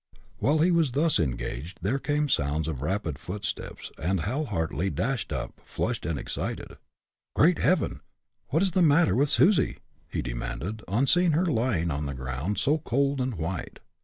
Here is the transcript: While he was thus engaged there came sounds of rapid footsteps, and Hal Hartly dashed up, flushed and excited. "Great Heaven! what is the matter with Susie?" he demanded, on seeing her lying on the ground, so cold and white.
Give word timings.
While 0.39 0.57
he 0.57 0.71
was 0.71 0.93
thus 0.93 1.19
engaged 1.19 1.77
there 1.83 1.99
came 1.99 2.27
sounds 2.27 2.67
of 2.67 2.81
rapid 2.81 3.19
footsteps, 3.19 3.91
and 4.01 4.21
Hal 4.21 4.45
Hartly 4.45 4.89
dashed 4.89 5.31
up, 5.31 5.61
flushed 5.63 6.07
and 6.07 6.17
excited. 6.17 6.77
"Great 7.35 7.59
Heaven! 7.59 8.01
what 8.47 8.63
is 8.63 8.71
the 8.71 8.81
matter 8.81 9.15
with 9.15 9.29
Susie?" 9.29 9.77
he 10.09 10.23
demanded, 10.23 10.81
on 10.87 11.05
seeing 11.05 11.33
her 11.33 11.45
lying 11.45 11.91
on 11.91 12.07
the 12.07 12.15
ground, 12.15 12.57
so 12.57 12.79
cold 12.79 13.21
and 13.21 13.35
white. 13.35 13.77